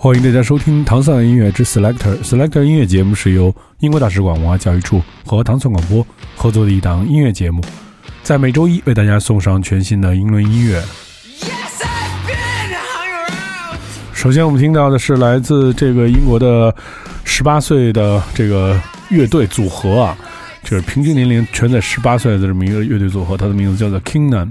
[0.00, 2.16] 欢迎大家收听糖蒜音乐之 Selector。
[2.22, 6.06] Selector 音乐节目是由英国大使馆文化教育处和唐宋广播
[6.36, 7.60] 合作的一档音乐节目，
[8.22, 10.80] 在每周一为大家送上全新的英伦音乐。
[14.12, 16.72] 首先，我们听到的是来自这个英国的
[17.24, 20.16] 十八岁的这个乐队组合啊，
[20.62, 24.48] 就是平均年龄全在十八岁的这么一个乐队组合，它的名字叫做 Kingdom。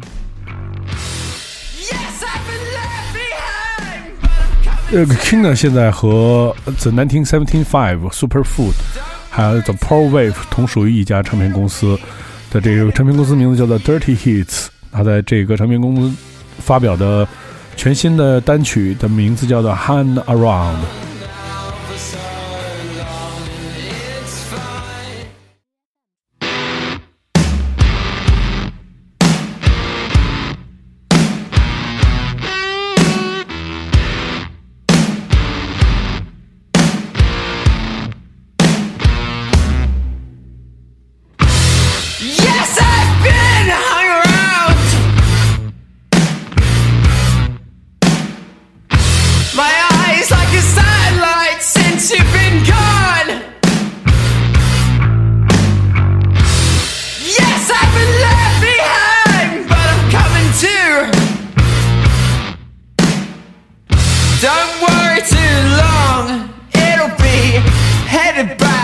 [4.89, 8.73] 这个 King 呢，现在和 The 1975 Superfood
[9.29, 11.99] 还有 The Power Wave 同属于一家唱片公司
[12.49, 14.67] 的这个唱片公司名字叫做 Dirty Hits。
[14.89, 16.17] 他在这个唱片公司
[16.59, 17.27] 发表的
[17.75, 20.77] 全新的单曲的名字叫做 Hand Around。
[68.37, 68.76] everybody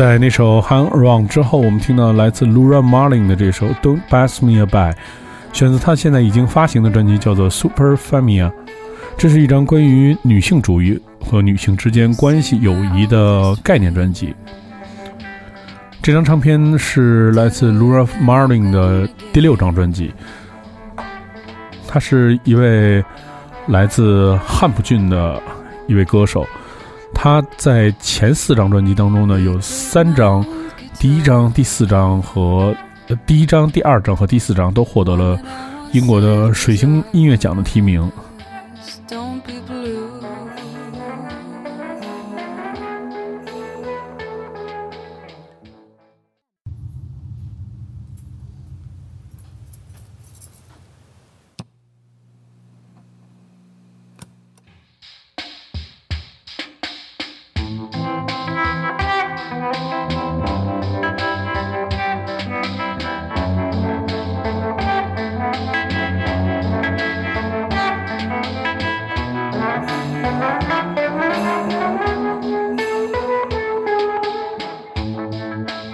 [0.00, 4.92] 在那首《Hang Around》之后，我们听到来自 Laura Marling 的这首《Don't Pass Me By》，
[5.52, 8.46] 选择她现在已经发行的专辑叫做《Super Famia》，
[9.18, 14.34] 这是一张关于女性主义和女性之间关系友谊的概念专辑。
[16.00, 20.14] 这张唱片是来自 Laura Marling 的第六张专辑。
[21.86, 23.04] 他是一位
[23.66, 25.38] 来自汉普郡的
[25.86, 26.46] 一位歌手。
[27.14, 30.44] 他在前四张专辑当中呢，有三张，
[30.98, 32.74] 第一张、第四张和
[33.26, 35.38] 第一张、第二张和第四张都获得了
[35.92, 38.10] 英国的水星音乐奖的提名。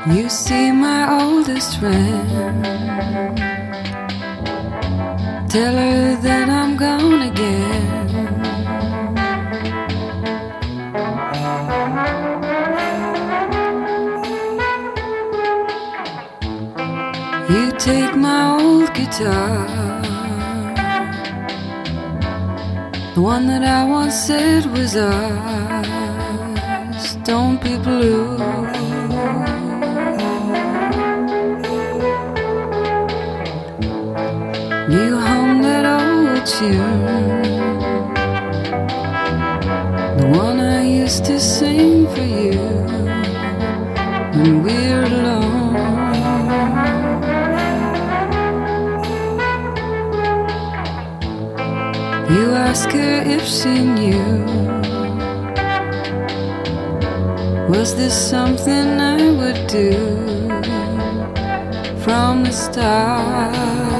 [0.08, 2.64] You see my oldest friend.
[5.50, 7.96] Tell her that I'm gone again.
[17.50, 19.66] You take my old guitar,
[23.14, 25.86] the one that I once said was ours.
[27.24, 28.35] Don't be blue.
[36.46, 37.42] Old tune,
[40.16, 42.58] the one I used to sing for you
[44.36, 45.74] when we're alone.
[52.30, 54.44] You ask her if she knew.
[57.68, 59.92] Was this something I would do
[62.04, 63.95] from the start?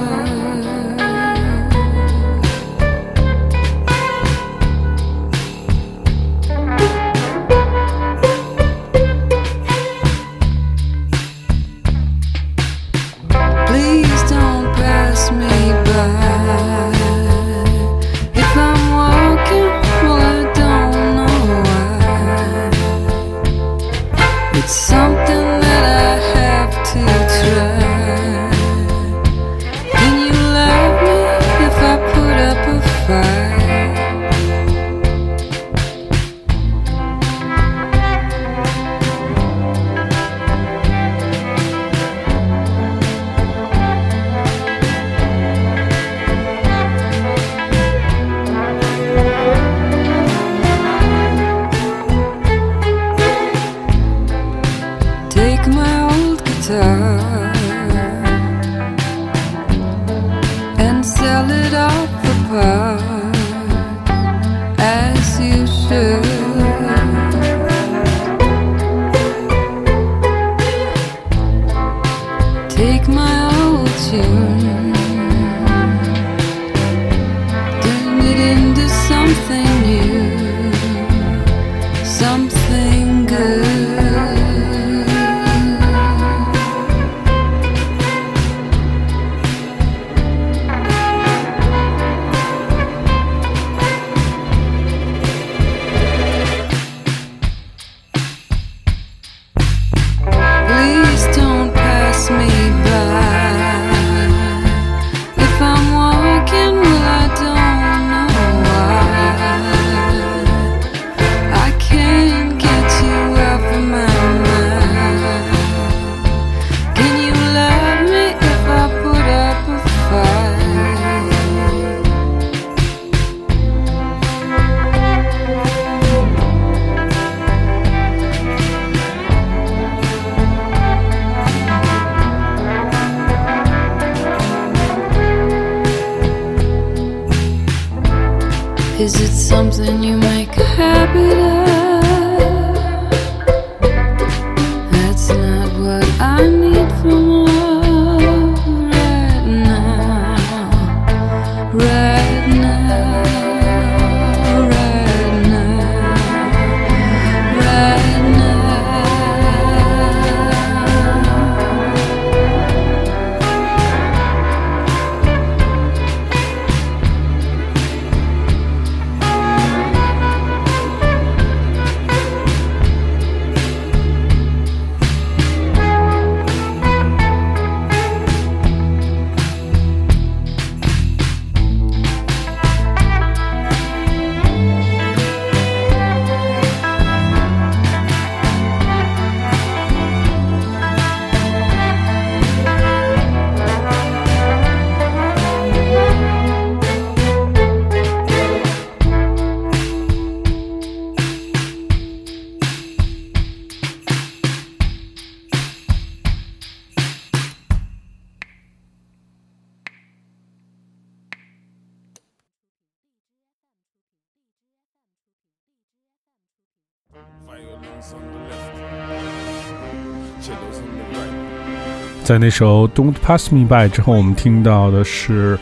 [222.27, 225.57] 在那首《Don't Pass Me By》之后，我们听到的是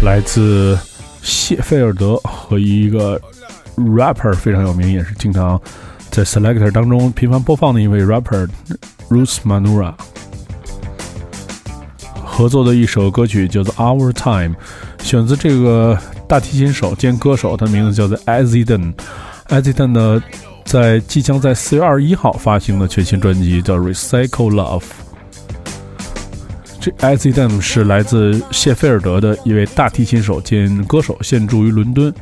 [0.00, 0.78] 来自
[1.20, 3.20] 谢菲尔德和一个
[3.76, 5.60] rapper 非常有名，也是经常
[6.10, 8.48] 在 Selector 当中频繁播放的一位 rapper
[9.08, 9.92] Ruth Manura
[12.24, 14.54] 合作的一首歌曲叫做《Our Time》，
[15.02, 18.94] 选择这个大提琴手兼歌手，他名字叫做 Aziden。
[19.48, 20.22] Aziden 呢，
[20.64, 24.80] 在即将在四月二十一号发行的全新专辑叫《Recycle Love》。
[26.84, 32.12] 这 IZIDAM 是来自谢菲尔德的一位大提琴手兼歌手，现住于伦敦，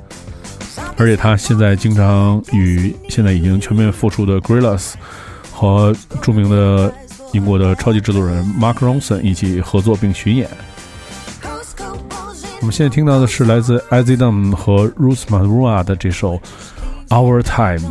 [0.97, 4.93] 而且他现在经常与现在已经全面复出的 Grillas
[5.51, 6.95] 和著名的
[7.33, 10.49] 英国的超级制作人 Mark Ronson 一起合作并巡演。
[12.61, 16.35] 我们现在听到的是来自 IZIDAM 和 Ruth Manua 的这首
[17.09, 17.91] 《Our Time》。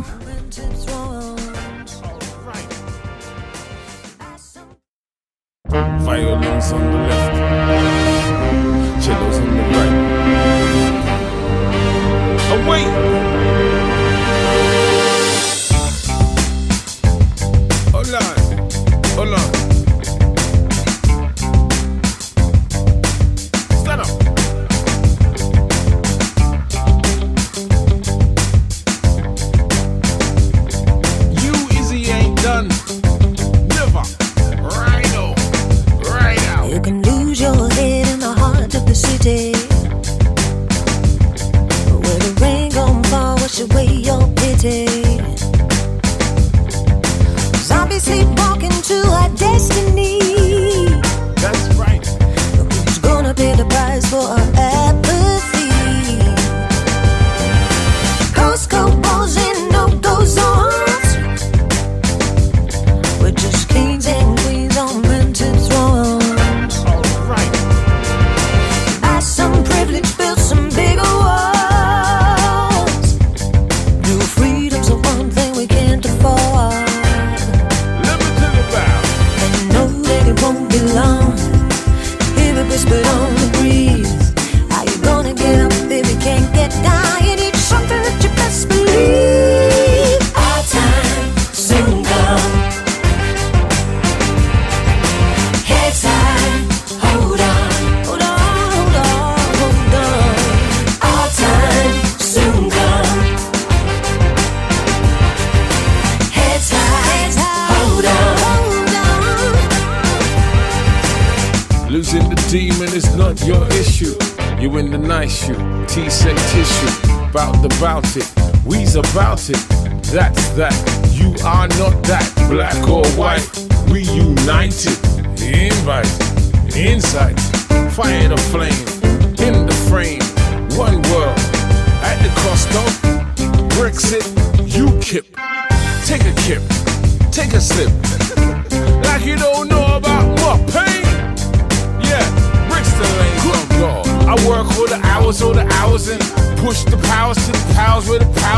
[148.12, 148.51] for the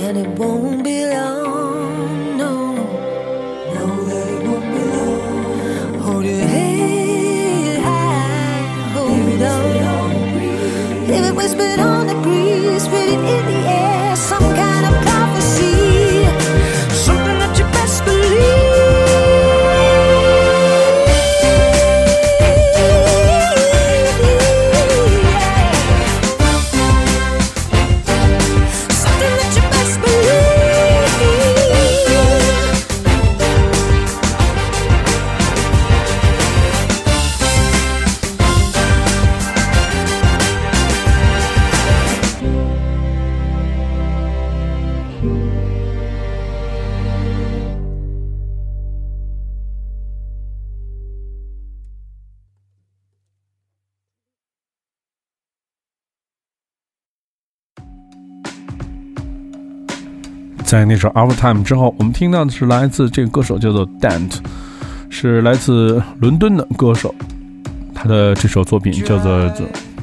[0.00, 1.47] and it won't be long.
[60.68, 64.36] 在那首《Our Time》之后，我们听到的是来自这个歌手叫做 Dant，
[65.08, 67.14] 是来自伦敦的歌手，
[67.94, 69.32] 他的这首作品叫做《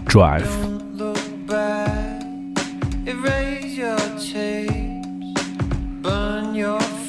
[0.07, 0.41] Drive》。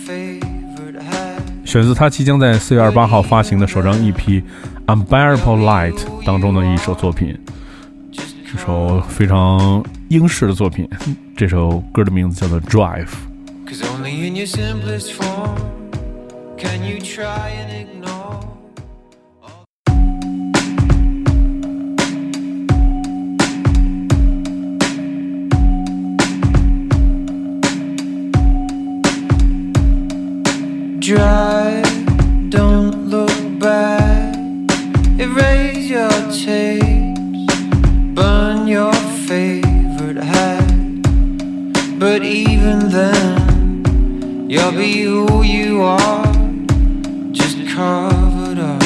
[0.04, 1.40] Favorite hat.
[1.64, 4.12] 选自他即将在四月二十八号发行的首张 EP
[4.86, 5.94] 《Unbearable Light》
[6.26, 7.34] 当中的一首作品，
[8.12, 10.86] 这首非常英式的作品。
[11.34, 13.06] 这首歌的名字叫做《Drive》。
[14.16, 15.90] In your simplest form
[16.56, 18.40] can you try and ignore.
[30.98, 34.34] Drive, don't look back,
[35.20, 37.54] erase your tapes,
[38.14, 38.94] burn your
[39.28, 40.66] favorite hat.
[41.98, 43.45] But even then,
[44.48, 46.24] you'll be who you are,
[47.32, 48.80] just covered up.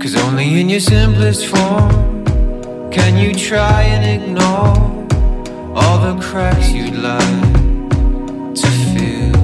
[0.00, 2.24] Cause only in your simplest form
[2.92, 4.76] can you try and ignore
[5.76, 7.52] all the cracks you'd like
[8.54, 9.36] to fill.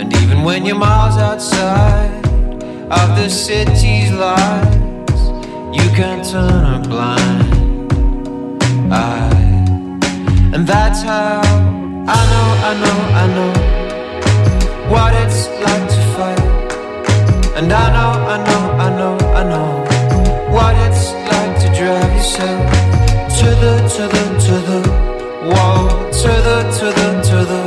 [0.00, 2.26] And even when you're miles outside
[2.90, 5.22] of the city's lights,
[5.72, 7.92] you can turn a blind
[8.92, 9.45] eye.
[10.56, 13.52] And that's how I know, I know, I know
[14.90, 16.44] what it's like to fight.
[17.58, 19.70] And I know, I know, I know, I know
[20.54, 22.64] what it's like to drive yourself
[23.38, 24.80] to the, to the, to the
[25.50, 25.88] wall,
[26.22, 27.62] to the, to the, to the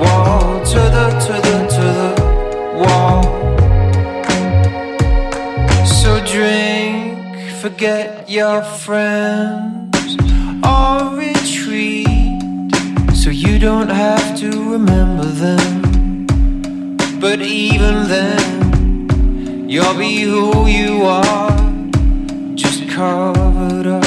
[0.00, 2.10] wall, to the, to the, to the
[2.82, 3.22] wall.
[5.84, 10.16] So drink, forget your friends,
[10.64, 12.03] or retreat,
[13.24, 16.26] so you don't have to remember them.
[17.18, 21.56] But even then, you'll be who you are,
[22.54, 24.04] just covered up.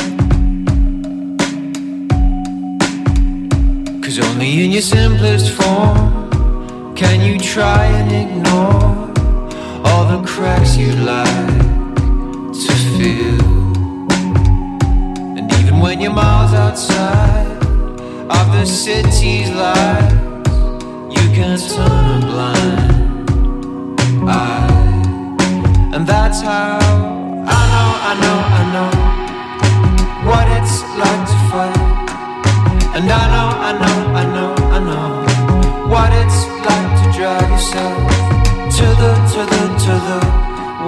[4.03, 9.10] Cause only in your simplest form can you try and ignore
[9.84, 11.58] all the cracks you'd like
[12.53, 14.12] to fill.
[15.39, 17.46] And even when you're miles outside
[18.51, 20.13] the city's lights,
[21.15, 23.29] you can turn a blind
[24.29, 24.77] eye.
[25.93, 28.91] And that's how I know, I know, I know
[30.27, 31.97] what it's like to fight.
[32.95, 35.10] And I know, I know, I know, I know
[35.91, 37.97] what it's like to drive yourself
[38.77, 40.19] to the, to the, to the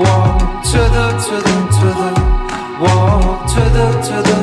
[0.02, 0.38] wall,
[0.72, 2.12] to the, to the, to the
[2.82, 3.22] wall,
[3.54, 4.39] to the, to the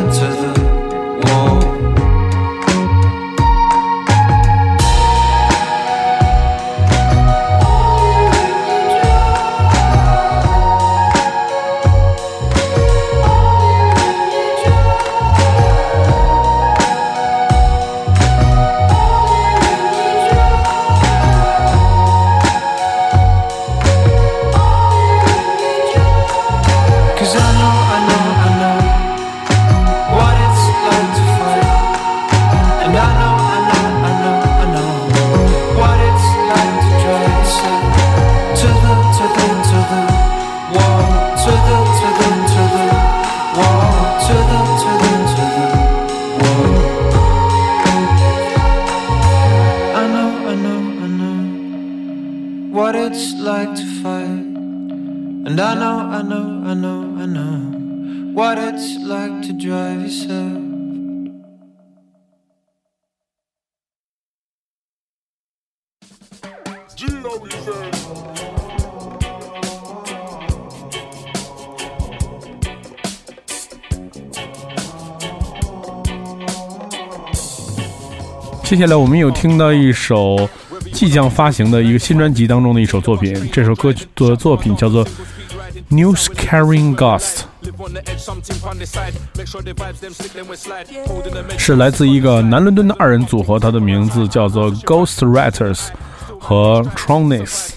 [56.66, 60.64] I know, I know, what it's like to drive yourself.
[78.64, 80.48] 接下来我们有听到一首
[80.92, 85.06] 即将发行的一个新专辑当中的一首作品，这首歌曲的作品叫做
[85.88, 87.42] 《News Carrying Ghost》，
[91.56, 95.88] 是来自一个南伦敦的二人组合，它的名字叫做 Ghost Writers
[96.40, 97.70] 和 Tronis。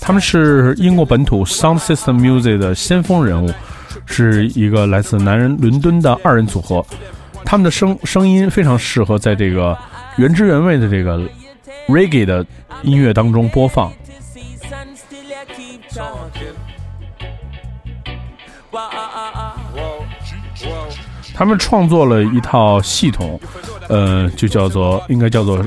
[0.00, 3.52] 他们是英国本土 Sound System Music 的先锋人物，
[4.06, 6.86] 是一个来自南人伦敦的二人组合。
[7.44, 9.76] 他们的声声音非常适合在这个
[10.16, 11.18] 原汁原味的这个
[11.88, 12.46] reggae 的
[12.82, 13.92] 音乐当中播放。
[21.34, 23.40] 他们创作了一套系统，
[23.88, 25.58] 呃，就叫做应该叫做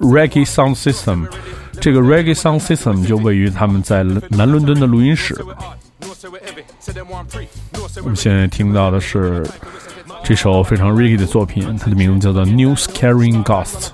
[0.00, 1.26] Reggae Sound System。
[1.80, 5.34] 这个 Reggae Sound System 就位于他们在南伦敦的录音室。
[8.02, 9.46] 我们现在听到的是
[10.22, 13.90] 这首非常 reggae 的作品，它的名字叫做 News Carrying Ghost。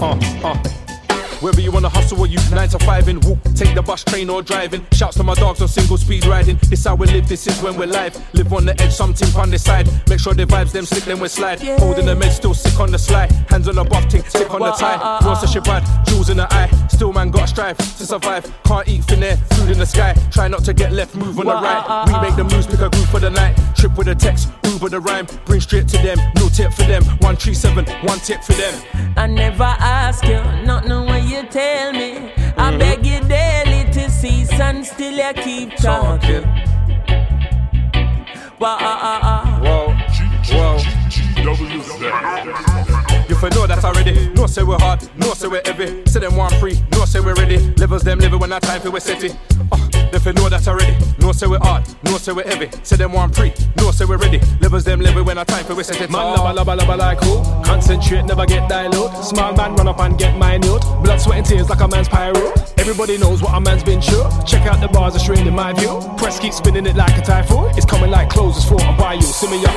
[0.00, 0.56] Uh, uh.
[1.40, 4.28] Whether you wanna hustle or you nine to five in, walk, take the bus, train
[4.28, 4.84] or driving.
[4.92, 6.58] Shouts to my dogs on single speed riding.
[6.68, 8.14] This how we live, this is when we're live.
[8.34, 9.88] Live on the edge, something on the side.
[10.08, 11.60] Make sure the vibes them sick, then we slide.
[11.80, 13.32] Holding the med, still sick on the slide.
[13.48, 15.24] Hands on the buff, ting, stick on the tie.
[15.24, 16.70] Wants a shit bad, jewels in the eye.
[16.88, 18.44] Still man gotta strive to survive.
[18.64, 20.14] Can't eat thin air, food in the sky.
[20.30, 21.84] Try not to get left, move on the right.
[21.88, 22.22] Uh, uh, we uh.
[22.22, 23.58] make the moves, pick a group for the night.
[23.80, 25.26] Trip with a text, Uber the rhyme.
[25.46, 27.02] Bring straight to them, no tip for them.
[27.20, 28.74] One three seven, one tip for them.
[29.16, 32.30] I never ask you, nothing when you tell me.
[32.58, 36.42] I beg you daily to cease and still you keep talking.
[38.58, 39.94] Wah, ah, ah, Whoa,
[40.52, 40.76] whoa.
[43.30, 44.28] You for know that already.
[44.34, 46.04] No say we're hard, no say we're heavy.
[46.04, 47.56] Say them one free, no say we're ready.
[47.76, 49.28] Levels them living when I time for we city.
[49.28, 49.89] it.
[50.10, 50.96] They for know that already.
[51.20, 52.68] No say we're hard, no say we're heavy.
[52.82, 54.40] Say them one free, no say we're ready.
[54.60, 56.10] Levels them living when I time for we set it.
[56.10, 57.42] Man, lubba, lubba, lubba like who?
[57.64, 59.24] Concentrate, never get dilute.
[59.24, 60.82] Small man, run up and get minute.
[61.02, 62.52] Blood, sweat, and tears like a man's pyro.
[62.78, 64.24] Everybody knows what a man's been through.
[64.44, 66.00] Check out the bars, are straight in my view.
[66.16, 67.70] Press keep spinning it like a typhoon.
[67.76, 69.22] It's coming like clothes, it's for to buy you.
[69.22, 69.76] See me up.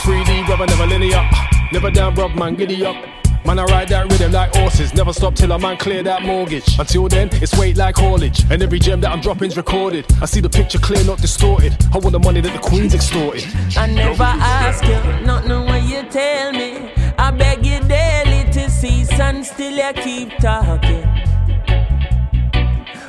[0.00, 1.28] 3D, brother, never linear.
[1.72, 3.23] Never down, bruv, man, giddy up.
[3.46, 4.94] Man, I ride that rhythm like horses.
[4.94, 6.78] Never stop till a man clear that mortgage.
[6.78, 8.42] Until then, it's weight like haulage.
[8.50, 10.06] And every gem that I'm dropping's recorded.
[10.22, 11.76] I see the picture clear, not distorted.
[11.92, 13.44] I want the money that the queen's extorted.
[13.76, 16.90] I never ask you, nothing when you tell me.
[17.18, 21.04] I beg you daily to cease and still you keep talking.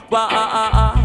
[0.09, 1.04] Wah, ah, ah, ah.《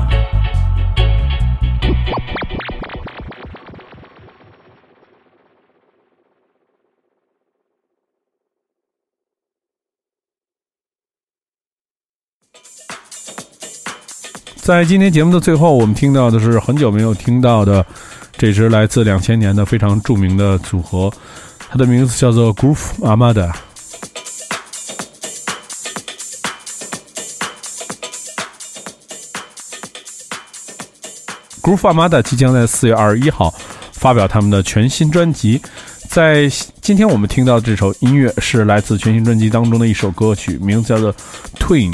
[14.70, 17.84] 在今天节目的最后，我们听到的是很久没有听到的
[18.38, 21.12] 这支来自两千年的非常著名的组合，
[21.68, 23.52] 它的名字叫做 Groove Amada。
[31.60, 33.52] Groove Amada 即将在四月二十一号
[33.94, 35.60] 发表他们的全新专辑。
[36.08, 36.48] 在
[36.80, 41.12] 今天我们听到这首音乐是来自全新专辑当中的一首歌曲，名字叫做
[41.58, 41.92] Twin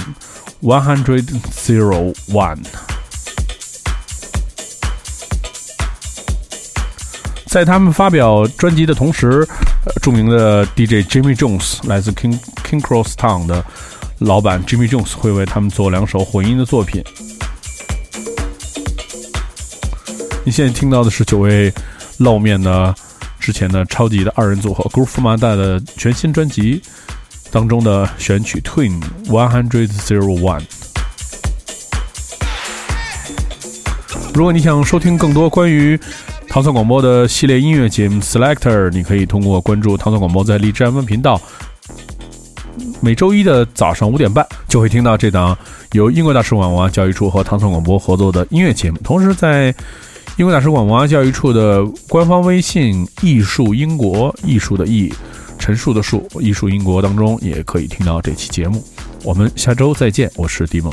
[0.63, 2.65] One Hundred Zero One。
[7.47, 9.47] 在他们发表专辑的同时，
[10.03, 13.65] 著名的 DJ Jimmy Jones 来自 King King Cross Town 的
[14.19, 17.03] 老板 Jimmy Jones 会为他们做两首混音的作品。
[20.45, 21.73] 你现在听到的是久未
[22.19, 22.95] 露面的
[23.41, 26.83] 之前的超级的二人组合 Groove Armada 的全新专辑
[27.57, 30.61] 当中的选曲 Twin One Hundred Zero One。
[34.35, 35.99] 如果你想收听更多关于
[36.51, 41.41] 糖蒜广播的系列音乐节目 Selector，你可以通过关注糖蒜广播在荔枝 FM 频道，
[43.01, 45.57] 每周一的早上五点半就会听到这档
[45.93, 48.99] 由英国大使馆文化教育处和糖蒜广播合作的音乐节目。
[49.03, 49.75] 同时，在
[50.37, 55.11] 英国大使馆文化教育处的官方微信“艺术英国”艺术的艺，
[55.59, 58.85] 陈述的述，艺术英国当中也可以听到这期节目。
[59.25, 60.93] 我们下周再见，我是迪梦。